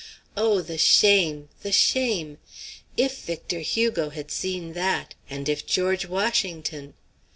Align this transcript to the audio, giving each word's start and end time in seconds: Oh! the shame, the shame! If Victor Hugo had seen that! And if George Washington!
Oh! 0.35 0.61
the 0.61 0.79
shame, 0.79 1.49
the 1.61 1.71
shame! 1.71 2.39
If 2.97 3.19
Victor 3.21 3.59
Hugo 3.59 4.09
had 4.09 4.31
seen 4.31 4.73
that! 4.73 5.13
And 5.29 5.47
if 5.47 5.67
George 5.67 6.07
Washington! 6.07 6.95